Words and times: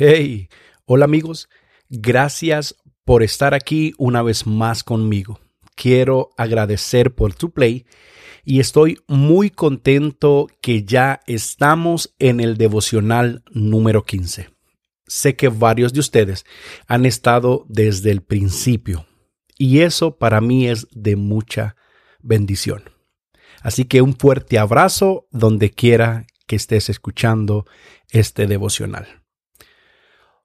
Hey, 0.00 0.48
hola 0.84 1.06
amigos, 1.06 1.48
gracias 1.88 2.76
por 3.04 3.24
estar 3.24 3.52
aquí 3.52 3.94
una 3.98 4.22
vez 4.22 4.46
más 4.46 4.84
conmigo. 4.84 5.40
Quiero 5.74 6.30
agradecer 6.36 7.16
por 7.16 7.34
tu 7.34 7.50
play 7.50 7.84
y 8.44 8.60
estoy 8.60 9.00
muy 9.08 9.50
contento 9.50 10.46
que 10.60 10.84
ya 10.84 11.20
estamos 11.26 12.14
en 12.20 12.38
el 12.38 12.56
devocional 12.56 13.42
número 13.50 14.04
15. 14.04 14.50
Sé 15.08 15.34
que 15.34 15.48
varios 15.48 15.92
de 15.92 15.98
ustedes 15.98 16.46
han 16.86 17.04
estado 17.04 17.66
desde 17.68 18.12
el 18.12 18.22
principio 18.22 19.04
y 19.56 19.80
eso 19.80 20.16
para 20.16 20.40
mí 20.40 20.68
es 20.68 20.86
de 20.92 21.16
mucha 21.16 21.74
bendición. 22.20 22.84
Así 23.62 23.84
que 23.84 24.00
un 24.00 24.16
fuerte 24.16 24.60
abrazo 24.60 25.26
donde 25.32 25.72
quiera 25.72 26.24
que 26.46 26.54
estés 26.54 26.88
escuchando 26.88 27.66
este 28.12 28.46
devocional. 28.46 29.24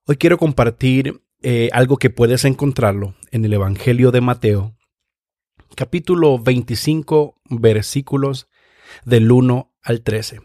Hoy 0.05 0.17
quiero 0.17 0.37
compartir 0.37 1.21
eh, 1.43 1.69
algo 1.71 1.95
que 1.95 2.09
puedes 2.09 2.43
encontrarlo 2.43 3.15
en 3.31 3.45
el 3.45 3.53
Evangelio 3.53 4.11
de 4.11 4.19
Mateo, 4.19 4.75
capítulo 5.77 6.37
25, 6.39 7.39
versículos 7.49 8.49
del 9.05 9.31
1 9.31 9.73
al 9.81 10.01
13. 10.01 10.41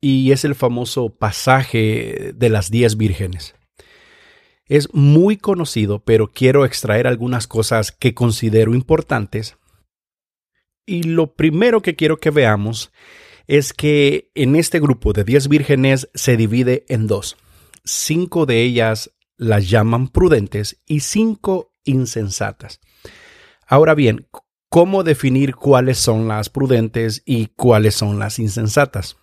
Y 0.00 0.30
es 0.30 0.44
el 0.44 0.54
famoso 0.54 1.08
pasaje 1.08 2.32
de 2.36 2.48
las 2.50 2.70
diez 2.70 2.96
vírgenes. 2.96 3.56
Es 4.66 4.94
muy 4.94 5.36
conocido, 5.36 5.98
pero 6.04 6.28
quiero 6.28 6.64
extraer 6.64 7.08
algunas 7.08 7.48
cosas 7.48 7.90
que 7.90 8.14
considero 8.14 8.76
importantes. 8.76 9.56
Y 10.86 11.02
lo 11.02 11.34
primero 11.34 11.82
que 11.82 11.96
quiero 11.96 12.18
que 12.18 12.30
veamos 12.30 12.92
es 13.48 13.72
que 13.72 14.30
en 14.36 14.54
este 14.54 14.78
grupo 14.78 15.12
de 15.12 15.24
diez 15.24 15.48
vírgenes 15.48 16.08
se 16.14 16.36
divide 16.36 16.84
en 16.88 17.08
dos 17.08 17.36
cinco 17.90 18.46
de 18.46 18.62
ellas 18.62 19.12
las 19.36 19.68
llaman 19.68 20.08
prudentes 20.08 20.80
y 20.86 21.00
cinco 21.00 21.74
insensatas. 21.84 22.80
Ahora 23.66 23.94
bien, 23.94 24.28
¿cómo 24.68 25.02
definir 25.02 25.54
cuáles 25.54 25.98
son 25.98 26.28
las 26.28 26.50
prudentes 26.50 27.22
y 27.24 27.46
cuáles 27.48 27.94
son 27.94 28.18
las 28.18 28.38
insensatas? 28.38 29.16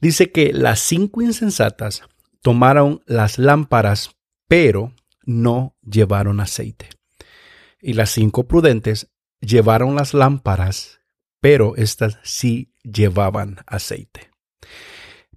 Dice 0.00 0.32
que 0.32 0.52
las 0.52 0.80
cinco 0.80 1.22
insensatas 1.22 2.02
tomaron 2.42 3.02
las 3.06 3.38
lámparas, 3.38 4.16
pero 4.48 4.94
no 5.24 5.76
llevaron 5.82 6.40
aceite. 6.40 6.88
Y 7.80 7.94
las 7.94 8.10
cinco 8.10 8.48
prudentes 8.48 9.12
llevaron 9.40 9.94
las 9.94 10.12
lámparas, 10.12 11.00
pero 11.40 11.76
éstas 11.76 12.18
sí 12.22 12.74
llevaban 12.82 13.58
aceite. 13.66 14.31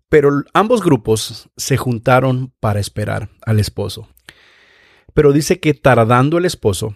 Pero 0.09 0.43
ambos 0.53 0.83
grupos 0.83 1.49
se 1.57 1.77
juntaron 1.77 2.53
para 2.59 2.79
esperar 2.79 3.29
al 3.41 3.59
esposo. 3.59 4.07
Pero 5.13 5.33
dice 5.33 5.59
que 5.59 5.73
tardando 5.73 6.37
el 6.37 6.45
esposo, 6.45 6.95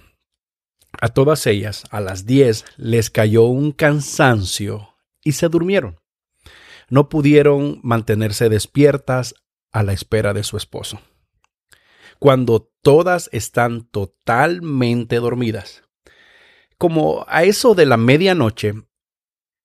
a 1.02 1.10
todas 1.10 1.48
ellas, 1.48 1.84
a 1.92 2.02
las 2.02 2.26
diez, 2.26 2.66
les 2.78 3.10
cayó 3.10 3.44
un 3.46 3.72
cansancio 3.72 4.96
y 5.24 5.34
se 5.34 5.48
durmieron. 5.50 6.00
No 6.90 7.10
pudieron 7.10 7.80
mantenerse 7.84 8.50
despiertas 8.50 9.36
a 9.72 9.84
la 9.84 9.94
espera 9.94 10.34
de 10.34 10.44
su 10.44 10.58
esposo. 10.58 11.00
Cuando 12.18 12.72
todas 12.82 13.30
están 13.32 13.88
totalmente 13.88 15.18
dormidas, 15.18 15.84
como 16.78 17.26
a 17.28 17.44
eso 17.44 17.76
de 17.76 17.86
la 17.86 17.98
medianoche, 17.98 18.74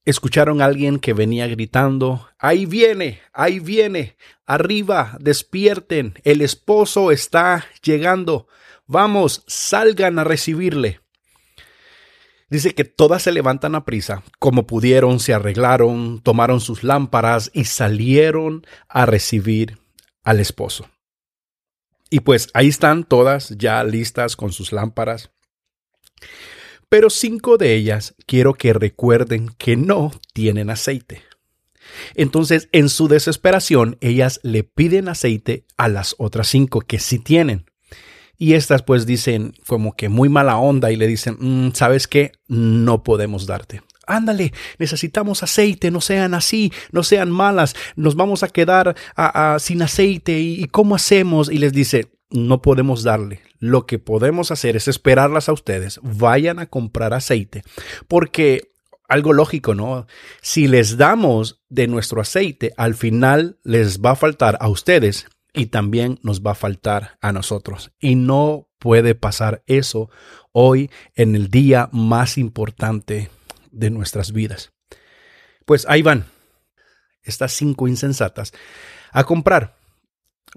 escucharon 0.05 0.60
a 0.60 0.66
alguien 0.66 0.98
que 0.98 1.12
venía 1.12 1.47
gritando, 1.47 2.28
Ahí 2.38 2.66
viene, 2.66 3.20
ahí 3.33 3.58
viene, 3.58 4.16
arriba, 4.46 5.16
despierten, 5.20 6.14
el 6.24 6.42
esposo 6.42 7.11
está 7.11 7.66
llegando, 7.83 8.46
vamos, 8.86 9.44
salgan 9.46 10.19
a 10.19 10.24
recibirle. 10.24 11.00
Dice 12.50 12.74
que 12.74 12.84
todas 12.84 13.22
se 13.22 13.33
levantan 13.33 13.74
a 13.74 13.84
prisa, 13.84 14.22
como 14.39 14.67
pudieron, 14.67 15.18
se 15.18 15.33
arreglaron, 15.33 16.20
tomaron 16.23 16.61
sus 16.61 16.84
lámparas 16.84 17.50
y 17.55 17.64
salieron 17.64 18.67
a 18.89 19.06
recibir 19.06 19.79
al 20.23 20.40
esposo. 20.40 20.89
Y 22.11 22.20
pues 22.20 22.48
ahí 22.55 22.68
están 22.68 23.05
todas 23.05 23.56
ya 23.56 23.83
listas 23.83 24.36
con 24.36 24.52
sus 24.52 24.73
lámparas 24.73 25.30
pero 26.94 27.10
cinco 27.10 27.58
de 27.58 27.74
ellas 27.74 28.14
quiero 28.24 28.55
que 28.55 28.72
recuerden 28.72 29.48
que 29.58 29.77
no 29.77 30.12
tienen 30.32 30.70
aceite. 30.70 31.22
Entonces, 32.14 32.68
en 32.70 32.88
su 32.88 33.08
desesperación, 33.08 33.98
ellas 34.00 34.38
le 34.44 34.62
piden 34.62 35.08
aceite 35.08 35.66
a 35.77 35.88
las 35.88 36.14
otras 36.18 36.46
cinco 36.46 36.82
que 36.82 37.00
sí 37.00 37.18
tienen. 37.18 37.68
Y 38.38 38.52
estas 38.52 38.84
pues 38.84 39.06
dicen 39.06 39.55
como 39.66 39.96
que 39.96 40.08
muy 40.08 40.28
mala 40.28 40.56
onda 40.56 40.92
y 40.92 40.96
le 40.96 41.08
dicen, 41.08 41.36
mm, 41.40 41.72
¿sabes 41.72 42.06
qué? 42.06 42.30
No 42.46 43.02
podemos 43.02 43.48
darte. 43.48 43.82
Ándale, 44.06 44.52
necesitamos 44.78 45.42
aceite, 45.42 45.90
no 45.90 46.00
sean 46.00 46.32
así, 46.32 46.72
no 46.92 47.02
sean 47.02 47.28
malas, 47.28 47.74
nos 47.96 48.14
vamos 48.14 48.44
a 48.44 48.48
quedar 48.50 48.94
sin 49.58 49.82
aceite 49.82 50.38
y 50.38 50.66
¿cómo 50.66 50.94
hacemos? 50.94 51.50
Y 51.50 51.58
les 51.58 51.72
dice, 51.72 52.12
no 52.30 52.62
podemos 52.62 53.02
darle. 53.02 53.40
Lo 53.64 53.86
que 53.86 53.98
podemos 53.98 54.51
hacer 54.51 54.77
es 54.77 54.89
esperarlas 54.89 55.48
a 55.48 55.55
ustedes. 55.55 55.98
Vayan 56.02 56.58
a 56.58 56.67
comprar 56.67 57.14
aceite. 57.14 57.63
Porque 58.08 58.73
algo 59.08 59.33
lógico, 59.33 59.75
¿no? 59.75 60.07
Si 60.42 60.69
les 60.69 60.98
damos 60.98 61.63
de 61.70 61.86
nuestro 61.86 62.20
aceite, 62.20 62.74
al 62.77 62.95
final 62.95 63.58
les 63.64 64.03
va 64.03 64.11
a 64.11 64.17
faltar 64.17 64.58
a 64.61 64.69
ustedes 64.69 65.29
y 65.55 65.67
también 65.67 66.20
nos 66.23 66.42
va 66.42 66.51
a 66.51 66.57
faltar 66.57 67.17
a 67.23 67.33
nosotros. 67.33 67.91
Y 67.98 68.17
no 68.17 68.69
puede 68.79 69.14
pasar 69.14 69.63
eso 69.67 70.11
hoy 70.53 70.91
en 71.14 71.35
el 71.35 71.48
día 71.48 71.89
más 71.91 72.36
importante 72.36 73.30
de 73.70 73.89
nuestras 73.89 74.33
vidas. 74.33 74.74
Pues 75.64 75.86
ahí 75.89 76.03
van 76.03 76.27
estas 77.23 77.53
cinco 77.53 77.89
insensatas 77.89 78.53
a 79.11 79.24
comprar 79.24 79.79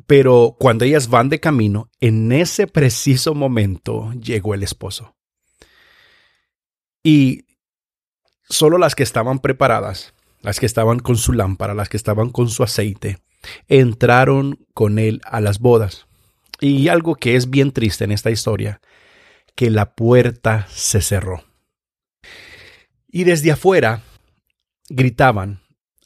pero 0.05 0.55
cuando 0.59 0.85
ellas 0.85 1.09
van 1.09 1.29
de 1.29 1.39
camino, 1.39 1.89
en 1.99 2.31
ese 2.31 2.67
preciso 2.67 3.33
momento 3.33 4.11
llegó 4.13 4.53
el 4.53 4.63
esposo. 4.63 5.15
Y 7.03 7.45
solo 8.49 8.77
las 8.77 8.95
que 8.95 9.03
estaban 9.03 9.39
preparadas, 9.39 10.13
las 10.41 10.59
que 10.59 10.65
estaban 10.65 10.99
con 10.99 11.17
su 11.17 11.33
lámpara, 11.33 11.73
las 11.73 11.89
que 11.89 11.97
estaban 11.97 12.29
con 12.29 12.49
su 12.49 12.63
aceite, 12.63 13.17
entraron 13.67 14.65
con 14.73 14.99
él 14.99 15.21
a 15.25 15.41
las 15.41 15.59
bodas. 15.59 16.07
Y 16.59 16.87
algo 16.87 17.15
que 17.15 17.35
es 17.35 17.49
bien 17.49 17.71
triste 17.71 18.03
en 18.03 18.11
esta 18.11 18.31
historia, 18.31 18.81
que 19.55 19.69
la 19.69 19.93
puerta 19.93 20.67
se 20.69 21.01
cerró. 21.01 21.43
Y 23.07 23.23
desde 23.23 23.51
afuera 23.51 24.03
gritaban, 24.89 25.61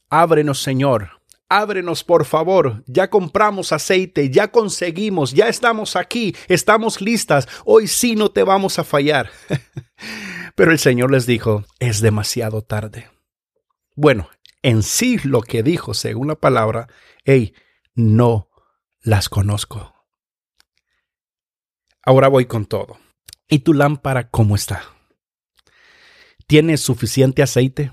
Ábrenos, 0.10 0.62
Señor, 0.62 1.21
ábrenos 1.52 2.06
por 2.06 2.24
favor, 2.24 2.82
ya 2.88 3.10
compramos 3.10 3.74
aceite, 3.74 4.30
ya 4.30 4.52
conseguimos, 4.52 5.34
ya 5.34 5.50
estamos 5.50 5.98
aquí, 5.98 6.34
estamos 6.48 7.02
listas, 7.02 7.48
hoy 7.66 7.88
sí 7.88 8.16
no 8.16 8.32
te 8.32 8.44
vamos 8.44 8.80
a 8.80 8.86
fallar. 8.86 9.30
Pero 10.56 10.72
el 10.72 10.80
Señor 10.80 11.12
les 11.12 11.26
dijo, 11.26 11.66
es 11.80 12.00
demasiado 12.00 12.62
tarde. 12.62 13.10
Bueno, 13.96 14.30
en 14.62 14.82
sí 14.82 15.20
lo 15.26 15.42
que 15.42 15.62
dijo 15.62 15.94
según 15.94 16.30
la 16.30 16.36
palabra, 16.36 16.88
hey, 17.26 17.54
no 17.96 18.50
las 19.02 19.28
conozco. 19.28 19.94
Ahora 22.02 22.30
voy 22.30 22.46
con 22.46 22.66
todo. 22.66 22.98
¿Y 23.50 23.60
tu 23.60 23.74
lámpara 23.74 24.30
cómo 24.30 24.56
está? 24.56 24.84
¿Tienes 26.48 26.80
suficiente 26.80 27.44
aceite? 27.44 27.92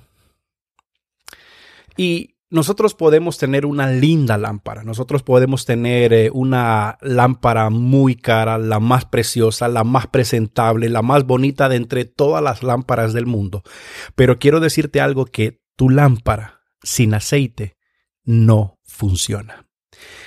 Y 1.97 2.38
nosotros 2.51 2.95
podemos 2.95 3.37
tener 3.37 3.67
una 3.67 3.91
linda 3.91 4.39
lámpara, 4.39 4.83
nosotros 4.83 5.23
podemos 5.23 5.67
tener 5.67 6.13
eh, 6.13 6.31
una 6.33 6.97
lámpara 7.03 7.69
muy 7.69 8.15
cara, 8.15 8.57
la 8.57 8.81
más 8.81 9.05
preciosa, 9.05 9.69
la 9.69 9.85
más 9.85 10.07
presentable, 10.07 10.89
la 10.89 11.03
más 11.03 11.25
bonita 11.25 11.69
de 11.69 11.77
entre 11.77 12.05
todas 12.07 12.43
las 12.43 12.63
lámparas 12.63 13.13
del 13.13 13.27
mundo. 13.27 13.63
Pero 14.15 14.39
quiero 14.39 14.61
decirte 14.61 15.01
algo 15.01 15.27
que 15.27 15.61
tu 15.77 15.91
lámpara 15.91 16.63
sin 16.83 17.15
aceite 17.15 17.77
no 18.25 18.79
funciona. 18.85 19.67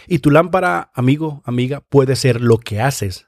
Y 0.07 0.19
tu 0.19 0.29
lámpara, 0.31 0.91
amigo, 0.93 1.41
amiga, 1.45 1.81
puede 1.81 2.15
ser 2.15 2.41
lo 2.41 2.57
que 2.57 2.81
haces. 2.81 3.27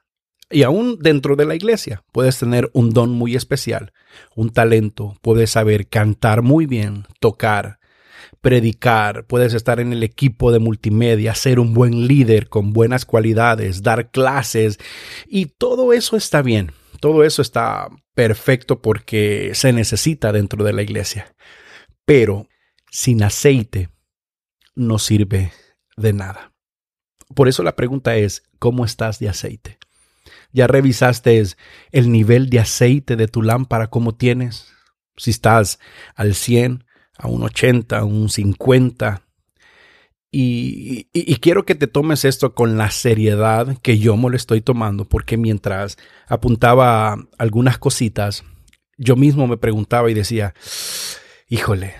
Y 0.49 0.63
aún 0.63 0.99
dentro 0.99 1.35
de 1.35 1.45
la 1.45 1.55
iglesia 1.55 2.03
puedes 2.11 2.37
tener 2.37 2.69
un 2.73 2.91
don 2.91 3.11
muy 3.11 3.35
especial, 3.35 3.91
un 4.35 4.51
talento, 4.51 5.15
puedes 5.21 5.49
saber 5.49 5.87
cantar 5.87 6.43
muy 6.43 6.67
bien, 6.67 7.05
tocar, 7.19 7.79
predicar, 8.41 9.25
puedes 9.25 9.53
estar 9.53 9.79
en 9.79 9.93
el 9.93 10.03
equipo 10.03 10.51
de 10.51 10.59
multimedia, 10.59 11.35
ser 11.35 11.59
un 11.59 11.73
buen 11.73 12.07
líder 12.07 12.49
con 12.49 12.73
buenas 12.73 13.05
cualidades, 13.05 13.83
dar 13.83 14.11
clases 14.11 14.79
y 15.27 15.47
todo 15.47 15.93
eso 15.93 16.15
está 16.15 16.41
bien. 16.41 16.71
Todo 16.99 17.23
eso 17.23 17.41
está 17.41 17.89
perfecto 18.13 18.81
porque 18.81 19.51
se 19.55 19.73
necesita 19.73 20.31
dentro 20.31 20.63
de 20.63 20.71
la 20.71 20.83
iglesia. 20.83 21.35
Pero 22.05 22.47
sin 22.91 23.23
aceite 23.23 23.89
no 24.75 24.99
sirve 24.99 25.51
de 25.97 26.13
nada. 26.13 26.53
Por 27.35 27.47
eso 27.47 27.63
la 27.63 27.75
pregunta 27.75 28.15
es, 28.15 28.43
¿cómo 28.59 28.85
estás 28.85 29.19
de 29.19 29.29
aceite? 29.29 29.79
¿Ya 30.51 30.67
revisaste 30.67 31.43
el 31.91 32.11
nivel 32.11 32.49
de 32.49 32.59
aceite 32.59 33.15
de 33.15 33.27
tu 33.27 33.41
lámpara? 33.41 33.89
¿Cómo 33.89 34.15
tienes? 34.15 34.71
Si 35.17 35.31
estás 35.31 35.79
al 36.15 36.35
100, 36.35 36.85
a 37.23 37.27
un 37.27 37.43
80, 37.43 37.97
a 37.97 38.03
un 38.03 38.29
50. 38.29 39.21
Y, 40.31 41.07
y, 41.13 41.35
quiero 41.37 41.63
que 41.63 41.75
te 41.75 41.87
tomes 41.87 42.25
esto 42.25 42.55
con 42.55 42.75
la 42.75 42.89
seriedad 42.89 43.77
que 43.83 43.99
yo 43.99 44.17
me 44.17 44.29
lo 44.29 44.35
estoy 44.35 44.61
tomando, 44.61 45.05
porque 45.05 45.37
mientras 45.37 45.97
apuntaba 46.27 47.17
algunas 47.37 47.77
cositas, 47.77 48.43
yo 48.97 49.15
mismo 49.15 49.45
me 49.45 49.57
preguntaba 49.57 50.09
y 50.09 50.15
decía, 50.15 50.55
híjole, 51.47 51.93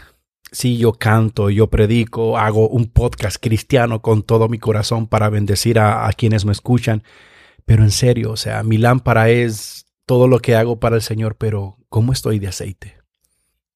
si 0.52 0.78
yo 0.78 0.94
canto, 0.94 1.52
yo 1.52 1.70
predico, 1.70 2.38
hago 2.38 2.68
un 2.68 2.88
podcast 2.88 3.38
cristiano 3.40 4.02
con 4.02 4.24
todo 4.24 4.50
mi 4.50 4.58
corazón 4.58 5.08
para 5.08 5.30
bendecir 5.30 5.80
a, 5.80 6.12
quienes 6.18 6.44
me 6.44 6.52
escuchan, 6.52 7.04
pero 7.66 7.84
en 7.84 7.92
serio, 7.92 8.32
o 8.32 8.38
sea, 8.38 8.64
mi 8.64 8.78
lámpara 8.78 9.30
es 9.30 9.86
todo 10.08 10.28
lo 10.28 10.40
que 10.40 10.56
hago 10.56 10.80
para 10.80 10.96
el 10.96 11.02
Señor, 11.02 11.38
pero 11.38 11.78
¿cómo 11.88 12.14
estoy 12.14 12.40
de 12.40 12.48
aceite? 12.48 13.03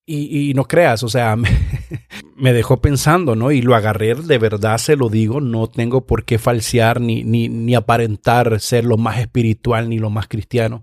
Y, 0.09 0.54
no 0.54 0.63
creas, 0.63 1.04
o 1.04 1.09
sea, 1.09 1.36
me, 2.38 2.54
dejó 2.54 2.80
pensando, 2.80 3.36
¿no? 3.36 3.51
Y 3.51 3.62
lo 3.62 3.75
agarré, 3.75 4.15
de 4.15 4.38
verdad 4.38 4.77
se 4.77 4.95
lo 4.95 5.09
digo, 5.09 5.42
no 5.42 5.68
tengo 5.68 6.06
por 6.06 6.24
qué 6.24 6.39
falsear 6.39 7.01
ni, 7.01 7.25
ni, 7.25 7.50
ni 7.50 7.75
aparentar 7.75 8.62
ser 8.62 8.86
lo 8.86 8.95
más 8.95 9.19
espiritual 9.19 9.89
ni 9.89 10.00
lo 10.00 10.09
más 10.09 10.30
cristiano. 10.30 10.81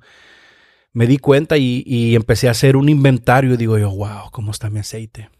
Me 0.92 1.06
di 1.06 1.16
cuenta 1.16 1.56
y, 1.56 1.82
y 1.86 2.16
empecé 2.16 2.48
a 2.48 2.50
hacer 2.50 2.76
un 2.76 2.90
inventario 2.90 3.54
y 3.54 3.56
digo 3.56 3.78
yo, 3.78 3.90
wow, 3.90 4.30
¿cómo 4.30 4.50
está 4.50 4.68
mi 4.68 4.80
aceite? 4.80 5.30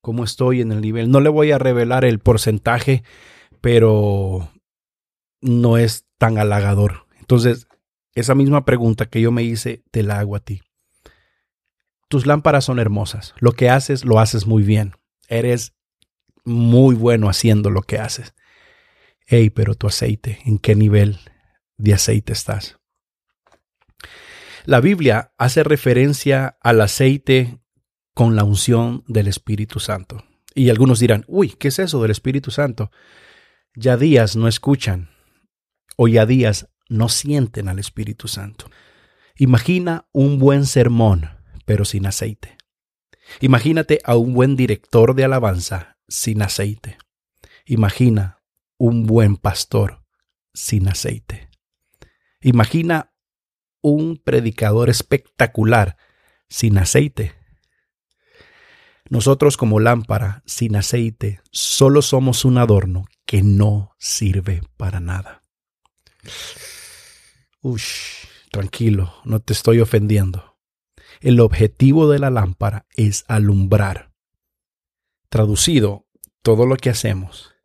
¿Cómo 0.00 0.24
estoy 0.24 0.62
en 0.62 0.72
el 0.72 0.80
nivel? 0.80 1.10
No 1.10 1.20
le 1.20 1.28
voy 1.28 1.50
a 1.50 1.58
revelar 1.58 2.06
el 2.06 2.18
porcentaje, 2.18 3.02
pero 3.60 4.48
no 5.42 5.76
es 5.76 6.06
tan 6.16 6.38
halagador. 6.38 7.06
Entonces, 7.20 7.68
esa 8.14 8.34
misma 8.34 8.64
pregunta 8.64 9.04
que 9.04 9.20
yo 9.20 9.32
me 9.32 9.42
hice, 9.42 9.82
te 9.90 10.02
la 10.02 10.18
hago 10.18 10.34
a 10.34 10.40
ti 10.40 10.62
tus 12.08 12.26
lámparas 12.26 12.64
son 12.64 12.78
hermosas. 12.78 13.34
Lo 13.38 13.52
que 13.52 13.68
haces, 13.70 14.04
lo 14.04 14.20
haces 14.20 14.46
muy 14.46 14.62
bien. 14.62 14.92
Eres 15.28 15.74
muy 16.44 16.94
bueno 16.94 17.28
haciendo 17.28 17.70
lo 17.70 17.82
que 17.82 17.98
haces. 17.98 18.34
Hey, 19.26 19.50
pero 19.50 19.74
tu 19.74 19.88
aceite, 19.88 20.38
¿en 20.44 20.58
qué 20.58 20.76
nivel 20.76 21.18
de 21.76 21.94
aceite 21.94 22.32
estás? 22.32 22.78
La 24.64 24.80
Biblia 24.80 25.32
hace 25.36 25.64
referencia 25.64 26.58
al 26.60 26.80
aceite 26.80 27.58
con 28.14 28.36
la 28.36 28.44
unción 28.44 29.04
del 29.08 29.26
Espíritu 29.26 29.80
Santo. 29.80 30.24
Y 30.54 30.70
algunos 30.70 31.00
dirán, 31.00 31.24
uy, 31.28 31.50
¿qué 31.50 31.68
es 31.68 31.78
eso 31.78 32.00
del 32.00 32.10
Espíritu 32.10 32.50
Santo? 32.50 32.90
Ya 33.74 33.96
días 33.96 34.36
no 34.36 34.48
escuchan 34.48 35.10
o 35.96 36.08
ya 36.08 36.24
días 36.24 36.68
no 36.88 37.08
sienten 37.08 37.68
al 37.68 37.78
Espíritu 37.78 38.28
Santo. 38.28 38.70
Imagina 39.36 40.08
un 40.12 40.38
buen 40.38 40.64
sermón 40.66 41.35
pero 41.66 41.84
sin 41.84 42.06
aceite. 42.06 42.56
Imagínate 43.40 44.00
a 44.04 44.16
un 44.16 44.32
buen 44.32 44.56
director 44.56 45.14
de 45.14 45.24
alabanza 45.24 45.98
sin 46.08 46.40
aceite. 46.40 46.96
Imagina 47.66 48.42
un 48.78 49.06
buen 49.06 49.36
pastor 49.36 50.02
sin 50.54 50.88
aceite. 50.88 51.50
Imagina 52.40 53.12
un 53.82 54.16
predicador 54.16 54.88
espectacular 54.88 55.96
sin 56.48 56.78
aceite. 56.78 57.34
Nosotros 59.08 59.56
como 59.56 59.80
lámpara 59.80 60.42
sin 60.46 60.76
aceite 60.76 61.40
solo 61.50 62.02
somos 62.02 62.44
un 62.44 62.58
adorno 62.58 63.06
que 63.24 63.42
no 63.42 63.94
sirve 63.98 64.62
para 64.76 65.00
nada. 65.00 65.42
Ush, 67.60 68.26
tranquilo, 68.50 69.14
no 69.24 69.40
te 69.40 69.52
estoy 69.52 69.80
ofendiendo. 69.80 70.55
El 71.20 71.40
objetivo 71.40 72.08
de 72.08 72.18
la 72.18 72.30
lámpara 72.30 72.86
es 72.96 73.24
alumbrar. 73.28 74.12
Traducido, 75.28 76.06
todo 76.42 76.66
lo 76.66 76.76
que 76.76 76.90
hacemos 76.90 77.56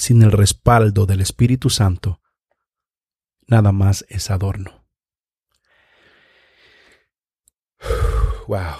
sin 0.00 0.22
el 0.22 0.32
respaldo 0.32 1.06
del 1.06 1.20
Espíritu 1.20 1.70
Santo, 1.70 2.20
nada 3.46 3.70
más 3.72 4.04
es 4.08 4.30
adorno. 4.30 4.84
Wow. 8.48 8.78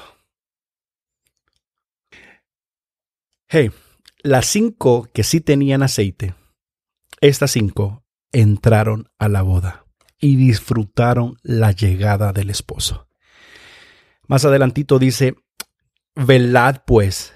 Hey, 3.46 3.70
las 4.24 4.46
cinco 4.46 5.08
que 5.14 5.22
sí 5.22 5.40
tenían 5.40 5.84
aceite, 5.84 6.34
estas 7.20 7.52
cinco 7.52 8.04
entraron 8.32 9.08
a 9.20 9.28
la 9.28 9.42
boda 9.42 9.86
y 10.18 10.34
disfrutaron 10.34 11.36
la 11.44 11.70
llegada 11.70 12.32
del 12.32 12.50
esposo. 12.50 13.09
Más 14.30 14.44
adelantito 14.44 15.00
dice, 15.00 15.34
velad 16.14 16.84
pues. 16.86 17.34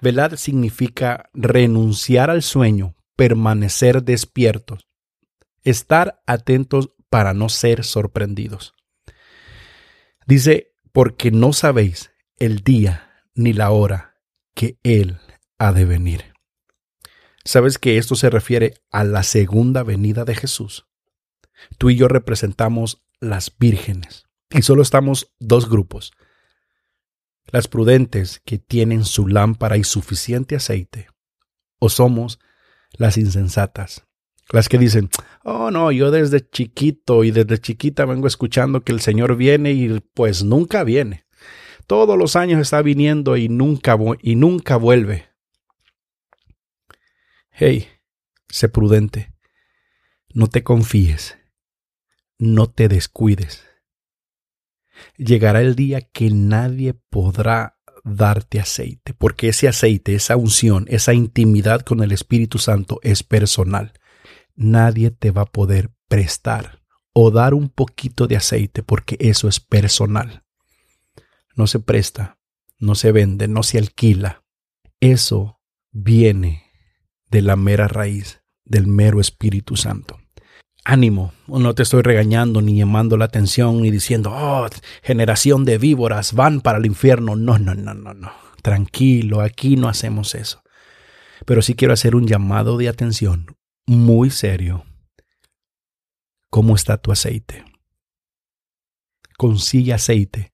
Velad 0.00 0.36
significa 0.36 1.28
renunciar 1.34 2.30
al 2.30 2.42
sueño, 2.42 2.96
permanecer 3.14 4.02
despiertos, 4.02 4.88
estar 5.64 6.22
atentos 6.26 6.92
para 7.10 7.34
no 7.34 7.50
ser 7.50 7.84
sorprendidos. 7.84 8.72
Dice, 10.26 10.72
porque 10.92 11.30
no 11.30 11.52
sabéis 11.52 12.10
el 12.38 12.60
día 12.60 13.26
ni 13.34 13.52
la 13.52 13.70
hora 13.70 14.16
que 14.54 14.78
Él 14.84 15.18
ha 15.58 15.74
de 15.74 15.84
venir. 15.84 16.32
¿Sabes 17.44 17.76
que 17.76 17.98
esto 17.98 18.14
se 18.14 18.30
refiere 18.30 18.80
a 18.90 19.04
la 19.04 19.22
segunda 19.24 19.82
venida 19.82 20.24
de 20.24 20.36
Jesús? 20.36 20.86
Tú 21.76 21.90
y 21.90 21.96
yo 21.96 22.08
representamos 22.08 23.02
las 23.20 23.54
vírgenes. 23.58 24.24
Y 24.54 24.62
solo 24.62 24.82
estamos 24.82 25.32
dos 25.38 25.68
grupos. 25.68 26.12
Las 27.46 27.68
prudentes 27.68 28.40
que 28.44 28.58
tienen 28.58 29.04
su 29.04 29.26
lámpara 29.26 29.76
y 29.76 29.84
suficiente 29.84 30.56
aceite. 30.56 31.08
O 31.78 31.88
somos 31.88 32.38
las 32.92 33.16
insensatas. 33.16 34.06
Las 34.50 34.68
que 34.68 34.78
dicen, 34.78 35.08
oh 35.44 35.70
no, 35.70 35.90
yo 35.90 36.10
desde 36.10 36.48
chiquito 36.48 37.24
y 37.24 37.30
desde 37.30 37.58
chiquita 37.58 38.04
vengo 38.04 38.26
escuchando 38.26 38.82
que 38.82 38.92
el 38.92 39.00
Señor 39.00 39.36
viene 39.36 39.72
y 39.72 40.00
pues 40.12 40.44
nunca 40.44 40.84
viene. 40.84 41.24
Todos 41.86 42.18
los 42.18 42.36
años 42.36 42.60
está 42.60 42.82
viniendo 42.82 43.36
y 43.36 43.48
nunca, 43.48 43.96
y 44.20 44.36
nunca 44.36 44.76
vuelve. 44.76 45.30
Hey, 47.50 47.88
sé 48.48 48.68
prudente. 48.68 49.32
No 50.34 50.48
te 50.48 50.62
confíes. 50.62 51.38
No 52.38 52.68
te 52.70 52.88
descuides 52.88 53.71
llegará 55.16 55.60
el 55.60 55.74
día 55.74 56.00
que 56.00 56.30
nadie 56.30 56.94
podrá 56.94 57.78
darte 58.04 58.60
aceite, 58.60 59.14
porque 59.14 59.48
ese 59.48 59.68
aceite, 59.68 60.14
esa 60.14 60.36
unción, 60.36 60.86
esa 60.88 61.14
intimidad 61.14 61.82
con 61.82 62.02
el 62.02 62.12
Espíritu 62.12 62.58
Santo 62.58 62.98
es 63.02 63.22
personal. 63.22 63.92
Nadie 64.54 65.10
te 65.10 65.30
va 65.30 65.42
a 65.42 65.46
poder 65.46 65.90
prestar 66.08 66.82
o 67.12 67.30
dar 67.30 67.54
un 67.54 67.68
poquito 67.68 68.26
de 68.26 68.36
aceite 68.36 68.82
porque 68.82 69.16
eso 69.20 69.48
es 69.48 69.60
personal. 69.60 70.44
No 71.54 71.66
se 71.66 71.78
presta, 71.78 72.38
no 72.78 72.94
se 72.94 73.12
vende, 73.12 73.48
no 73.48 73.62
se 73.62 73.78
alquila. 73.78 74.44
Eso 75.00 75.60
viene 75.90 76.64
de 77.30 77.42
la 77.42 77.56
mera 77.56 77.88
raíz, 77.88 78.42
del 78.64 78.86
mero 78.86 79.20
Espíritu 79.20 79.76
Santo 79.76 80.21
ánimo, 80.84 81.32
no 81.46 81.74
te 81.74 81.82
estoy 81.82 82.02
regañando 82.02 82.60
ni 82.60 82.76
llamando 82.76 83.16
la 83.16 83.26
atención 83.26 83.82
ni 83.82 83.90
diciendo, 83.90 84.30
oh, 84.32 84.68
generación 85.02 85.64
de 85.64 85.78
víboras 85.78 86.32
van 86.32 86.60
para 86.60 86.78
el 86.78 86.86
infierno. 86.86 87.36
No, 87.36 87.58
no, 87.58 87.74
no, 87.74 87.94
no, 87.94 88.14
no. 88.14 88.32
Tranquilo, 88.62 89.40
aquí 89.40 89.76
no 89.76 89.88
hacemos 89.88 90.34
eso. 90.34 90.62
Pero 91.44 91.62
sí 91.62 91.74
quiero 91.74 91.94
hacer 91.94 92.14
un 92.14 92.26
llamado 92.26 92.76
de 92.76 92.88
atención 92.88 93.56
muy 93.86 94.30
serio. 94.30 94.84
¿Cómo 96.50 96.76
está 96.76 96.98
tu 96.98 97.10
aceite? 97.10 97.64
Consigue 99.36 99.92
aceite 99.92 100.51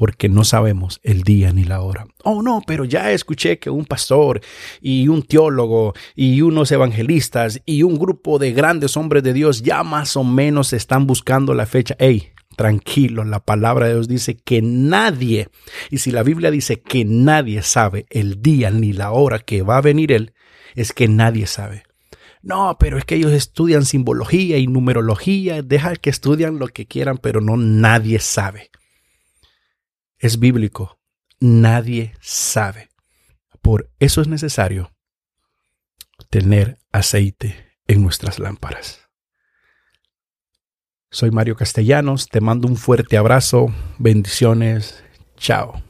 porque 0.00 0.30
no 0.30 0.44
sabemos 0.44 0.98
el 1.02 1.24
día 1.24 1.52
ni 1.52 1.64
la 1.64 1.82
hora. 1.82 2.06
Oh, 2.24 2.40
no, 2.40 2.62
pero 2.66 2.86
ya 2.86 3.12
escuché 3.12 3.58
que 3.58 3.68
un 3.68 3.84
pastor 3.84 4.40
y 4.80 5.08
un 5.08 5.22
teólogo 5.22 5.92
y 6.16 6.40
unos 6.40 6.72
evangelistas 6.72 7.60
y 7.66 7.82
un 7.82 7.98
grupo 7.98 8.38
de 8.38 8.52
grandes 8.52 8.96
hombres 8.96 9.22
de 9.22 9.34
Dios 9.34 9.60
ya 9.60 9.82
más 9.82 10.16
o 10.16 10.24
menos 10.24 10.72
están 10.72 11.06
buscando 11.06 11.52
la 11.52 11.66
fecha. 11.66 11.96
Hey, 11.98 12.30
tranquilo, 12.56 13.24
la 13.24 13.40
palabra 13.40 13.88
de 13.88 13.92
Dios 13.92 14.08
dice 14.08 14.38
que 14.38 14.62
nadie, 14.62 15.50
y 15.90 15.98
si 15.98 16.12
la 16.12 16.22
Biblia 16.22 16.50
dice 16.50 16.80
que 16.80 17.04
nadie 17.04 17.60
sabe 17.60 18.06
el 18.08 18.40
día 18.40 18.70
ni 18.70 18.94
la 18.94 19.10
hora 19.10 19.38
que 19.38 19.60
va 19.60 19.76
a 19.76 19.82
venir 19.82 20.12
Él, 20.12 20.32
es 20.76 20.94
que 20.94 21.08
nadie 21.08 21.46
sabe. 21.46 21.82
No, 22.40 22.78
pero 22.80 22.96
es 22.96 23.04
que 23.04 23.16
ellos 23.16 23.32
estudian 23.32 23.84
simbología 23.84 24.56
y 24.56 24.66
numerología, 24.66 25.60
deja 25.60 25.94
que 25.96 26.08
estudian 26.08 26.58
lo 26.58 26.68
que 26.68 26.86
quieran, 26.86 27.18
pero 27.18 27.42
no 27.42 27.58
nadie 27.58 28.18
sabe 28.18 28.70
es 30.20 30.38
bíblico. 30.38 30.98
Nadie 31.40 32.14
sabe. 32.20 32.90
Por 33.60 33.90
eso 33.98 34.20
es 34.20 34.28
necesario 34.28 34.92
tener 36.28 36.78
aceite 36.92 37.76
en 37.86 38.02
nuestras 38.02 38.38
lámparas. 38.38 39.08
Soy 41.10 41.32
Mario 41.32 41.56
Castellanos, 41.56 42.28
te 42.28 42.40
mando 42.40 42.68
un 42.68 42.76
fuerte 42.76 43.16
abrazo, 43.16 43.74
bendiciones, 43.98 45.02
chao. 45.36 45.82